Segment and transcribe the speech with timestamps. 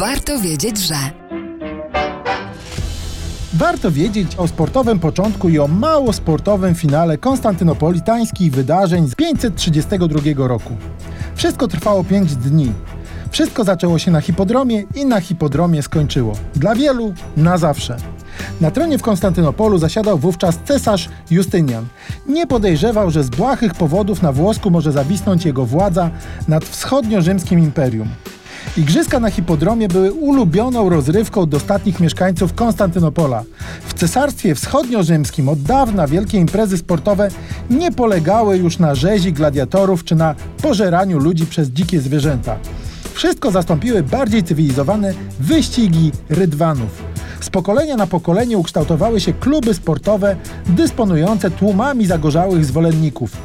[0.00, 0.94] Warto wiedzieć, że.
[3.54, 10.76] Warto wiedzieć o sportowym początku i o mało sportowym finale konstantynopolitańskich wydarzeń z 532 roku.
[11.34, 12.72] Wszystko trwało 5 dni.
[13.30, 16.32] Wszystko zaczęło się na hipodromie i na hipodromie skończyło.
[16.54, 17.96] Dla wielu na zawsze.
[18.60, 21.86] Na tronie w Konstantynopolu zasiadał wówczas cesarz Justynian.
[22.26, 26.10] Nie podejrzewał, że z błahych powodów na włosku może zawisnąć jego władza
[26.48, 28.08] nad wschodnio-rzymskim imperium.
[28.76, 33.42] Igrzyska na hipodromie były ulubioną rozrywką dostatnich mieszkańców Konstantynopola.
[33.86, 37.28] W cesarstwie wschodnio-rzymskim od dawna wielkie imprezy sportowe
[37.70, 42.56] nie polegały już na rzezi gladiatorów czy na pożeraniu ludzi przez dzikie zwierzęta.
[43.14, 47.02] Wszystko zastąpiły bardziej cywilizowane wyścigi rydwanów.
[47.40, 53.36] Z pokolenia na pokolenie ukształtowały się kluby sportowe dysponujące tłumami zagorzałych zwolenników.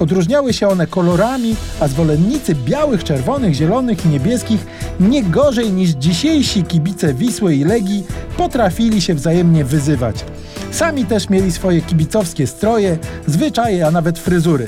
[0.00, 4.66] Odróżniały się one kolorami, a zwolennicy białych, czerwonych, zielonych i niebieskich
[5.00, 10.24] nie gorzej niż dzisiejsi kibice Wisły i Legii potrafili się wzajemnie wyzywać.
[10.70, 14.66] Sami też mieli swoje kibicowskie stroje, zwyczaje, a nawet fryzury.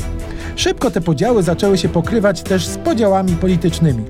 [0.56, 4.04] Szybko te podziały zaczęły się pokrywać też z podziałami politycznymi.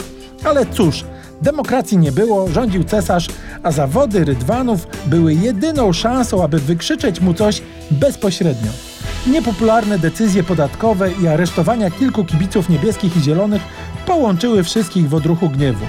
[0.45, 1.05] Ale cóż,
[1.43, 3.29] demokracji nie było, rządził cesarz,
[3.62, 8.96] a zawody rydwanów były jedyną szansą, aby wykrzyczeć mu coś bezpośrednio.
[9.27, 13.63] Niepopularne decyzje podatkowe i aresztowania kilku kibiców niebieskich i zielonych
[14.07, 15.87] połączyły wszystkich w odruchu gniewu.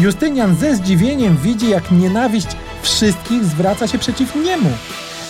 [0.00, 2.46] Justynian ze zdziwieniem widzi, jak nienawiść
[2.82, 4.70] wszystkich zwraca się przeciw niemu.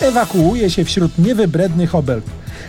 [0.01, 2.25] Ewakuuje się wśród niewybrednych obelg.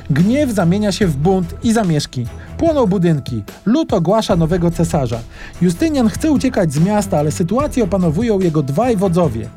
[0.10, 2.26] Gniew zamienia się w bunt i zamieszki.
[2.64, 3.44] Płoną budynki.
[3.66, 5.20] Lud ogłasza nowego cesarza.
[5.62, 9.50] Justynian chce uciekać z miasta, ale sytuację opanowują jego dwaj wodzowie.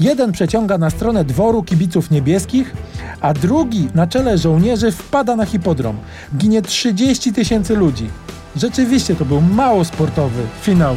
[0.00, 2.74] Jeden przeciąga na stronę dworu kibiców niebieskich,
[3.20, 5.96] a drugi na czele żołnierzy wpada na hipodrom.
[6.36, 8.10] Ginie 30 tysięcy ludzi.
[8.56, 10.96] Rzeczywiście to był mało sportowy finał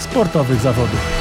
[0.00, 1.17] sportowych zawodów.